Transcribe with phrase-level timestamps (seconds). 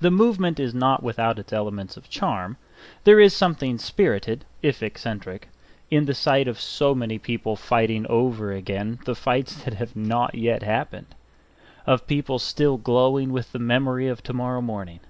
[0.00, 2.58] The movement is not without its elements of charm;
[3.02, 5.48] there is something spirited, if eccentric,
[5.90, 10.36] in the sight of so many people fighting over again the fights that have not
[10.36, 11.12] yet happened;
[11.88, 15.00] of people still glowing with the memory of tomorrow morning.